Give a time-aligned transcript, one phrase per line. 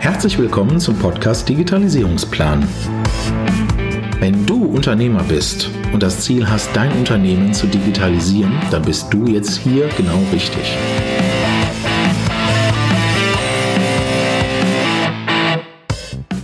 [0.00, 2.66] Herzlich willkommen zum Podcast Digitalisierungsplan.
[4.18, 9.26] Wenn du Unternehmer bist und das Ziel hast, dein Unternehmen zu digitalisieren, dann bist du
[9.26, 10.74] jetzt hier genau richtig.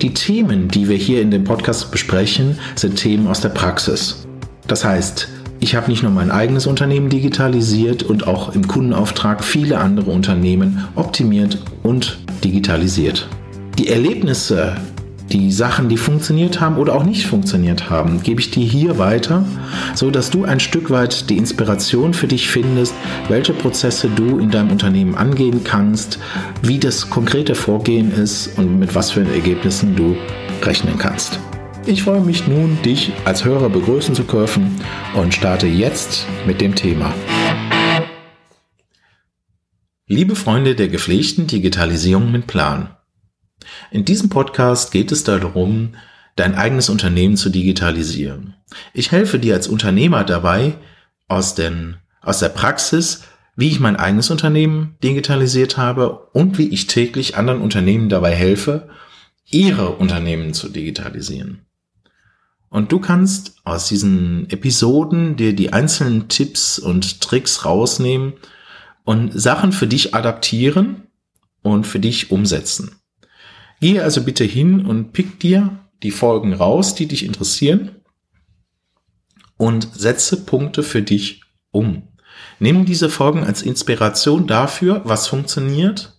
[0.02, 4.27] Die Themen, die wir hier in dem Podcast besprechen, sind Themen aus der Praxis.
[4.66, 5.29] Das heißt,
[5.61, 10.86] ich habe nicht nur mein eigenes Unternehmen digitalisiert und auch im Kundenauftrag viele andere Unternehmen
[10.95, 13.27] optimiert und digitalisiert.
[13.79, 14.75] Die Erlebnisse,
[15.30, 19.45] die Sachen, die funktioniert haben oder auch nicht funktioniert haben, gebe ich dir hier weiter,
[19.95, 22.95] so dass du ein Stück weit die Inspiration für dich findest,
[23.29, 26.19] welche Prozesse du in deinem Unternehmen angehen kannst,
[26.62, 30.17] wie das konkrete Vorgehen ist und mit was für Ergebnissen du
[30.62, 31.39] rechnen kannst.
[31.84, 34.81] Ich freue mich nun, dich als Hörer begrüßen zu dürfen
[35.15, 37.12] und starte jetzt mit dem Thema.
[40.09, 42.89] Liebe Freunde der gepflegten Digitalisierung mit Plan.
[43.91, 45.94] In diesem Podcast geht es darum,
[46.36, 48.55] dein eigenes Unternehmen zu digitalisieren.
[48.92, 50.74] Ich helfe dir als Unternehmer dabei,
[51.28, 53.24] aus, den, aus der Praxis,
[53.56, 58.88] wie ich mein eigenes Unternehmen digitalisiert habe und wie ich täglich anderen Unternehmen dabei helfe,
[59.50, 61.62] ihre Unternehmen zu digitalisieren.
[62.69, 68.34] Und du kannst aus diesen Episoden dir die einzelnen Tipps und Tricks rausnehmen
[69.04, 71.04] und Sachen für dich adaptieren
[71.62, 72.97] und für dich umsetzen.
[73.80, 77.96] Gehe also bitte hin und pick dir die Folgen raus, die dich interessieren
[79.56, 82.08] und setze Punkte für dich um.
[82.58, 86.19] Nimm diese Folgen als Inspiration dafür, was funktioniert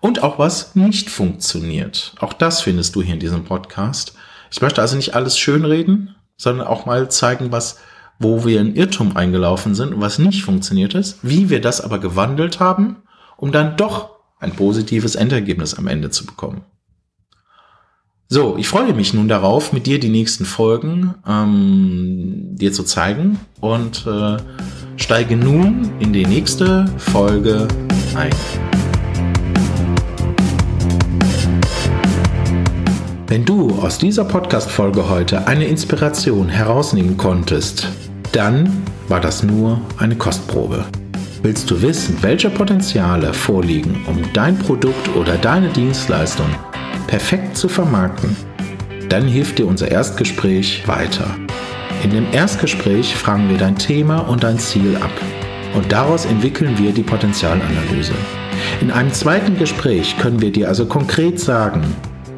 [0.00, 2.14] und auch was nicht funktioniert.
[2.20, 4.14] Auch das findest du hier in diesem Podcast.
[4.50, 7.78] Ich möchte also nicht alles schönreden, sondern auch mal zeigen, was,
[8.18, 11.98] wo wir in Irrtum eingelaufen sind und was nicht funktioniert ist, wie wir das aber
[11.98, 13.02] gewandelt haben,
[13.36, 16.64] um dann doch ein positives Endergebnis am Ende zu bekommen.
[18.26, 23.38] So, ich freue mich nun darauf, mit dir die nächsten Folgen ähm, dir zu zeigen
[23.60, 24.38] und äh,
[24.96, 27.68] steige nun in die nächste Folge
[28.16, 28.30] ein.
[33.26, 37.88] Wenn du aus dieser Podcast-Folge heute eine Inspiration herausnehmen konntest,
[38.32, 40.86] dann war das nur eine Kostprobe.
[41.42, 46.48] Willst du wissen, welche Potenziale vorliegen, um dein Produkt oder deine Dienstleistung
[47.06, 48.36] perfekt zu vermarkten?
[49.08, 51.26] Dann hilft dir unser Erstgespräch weiter.
[52.02, 55.12] In dem Erstgespräch fragen wir dein Thema und dein Ziel ab
[55.74, 58.14] und daraus entwickeln wir die Potenzialanalyse.
[58.80, 61.82] In einem zweiten Gespräch können wir dir also konkret sagen,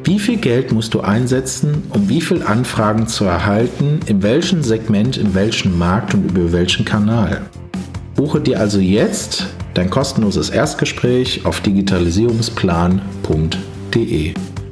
[0.03, 5.17] wie viel Geld musst du einsetzen, um wie viele Anfragen zu erhalten, in welchem Segment,
[5.17, 7.41] in welchem Markt und über welchen Kanal?
[8.15, 14.33] Buche dir also jetzt dein kostenloses Erstgespräch auf digitalisierungsplan.de.